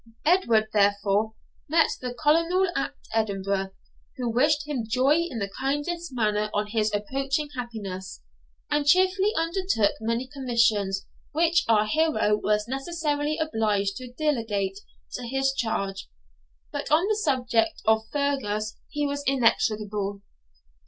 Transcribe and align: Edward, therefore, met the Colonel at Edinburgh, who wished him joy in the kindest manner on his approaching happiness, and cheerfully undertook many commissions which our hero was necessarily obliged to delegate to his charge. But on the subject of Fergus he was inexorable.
Edward, 0.25 0.69
therefore, 0.73 1.35
met 1.69 1.91
the 2.01 2.15
Colonel 2.15 2.67
at 2.75 2.95
Edinburgh, 3.13 3.69
who 4.17 4.31
wished 4.31 4.67
him 4.67 4.83
joy 4.87 5.15
in 5.29 5.37
the 5.37 5.51
kindest 5.59 6.09
manner 6.11 6.49
on 6.55 6.65
his 6.65 6.91
approaching 6.91 7.49
happiness, 7.55 8.23
and 8.71 8.87
cheerfully 8.87 9.31
undertook 9.37 9.91
many 9.99 10.25
commissions 10.27 11.05
which 11.33 11.65
our 11.69 11.85
hero 11.85 12.35
was 12.35 12.67
necessarily 12.67 13.37
obliged 13.37 13.95
to 13.97 14.11
delegate 14.17 14.79
to 15.13 15.27
his 15.27 15.53
charge. 15.53 16.09
But 16.71 16.89
on 16.91 17.07
the 17.07 17.15
subject 17.15 17.83
of 17.85 18.07
Fergus 18.11 18.79
he 18.89 19.05
was 19.05 19.21
inexorable. 19.27 20.23